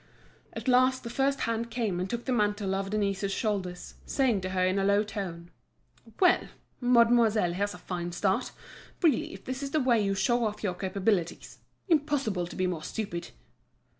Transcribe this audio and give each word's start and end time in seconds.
At 0.53 0.67
last 0.67 1.03
the 1.03 1.11
first 1.11 1.41
hand 1.41 1.69
came 1.69 1.99
and 1.99 2.09
took 2.09 2.25
the 2.25 2.31
mantle 2.31 2.73
off 2.73 2.89
Denise's 2.89 3.31
shoulders, 3.31 3.93
saying 4.03 4.41
to 4.41 4.49
her 4.49 4.65
in 4.65 4.79
a 4.79 4.83
low 4.83 5.03
tone: 5.03 5.51
"Well! 6.19 6.47
mademoiselle, 6.79 7.53
here's 7.53 7.75
a 7.75 7.77
fine 7.77 8.11
start. 8.11 8.51
Really, 9.03 9.31
if 9.31 9.45
this 9.45 9.61
is 9.61 9.69
the 9.69 9.79
way 9.79 10.03
you 10.03 10.15
show 10.15 10.43
off 10.45 10.63
your 10.63 10.73
capabilities—Impossible 10.73 12.47
to 12.47 12.55
be 12.55 12.65
more 12.65 12.81
stupid!" 12.81 13.29